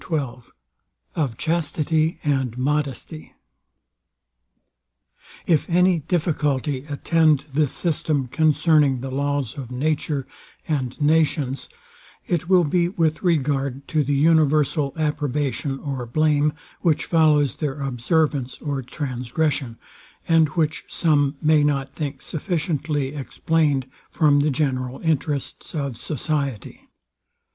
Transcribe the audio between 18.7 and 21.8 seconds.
transgression, and which some may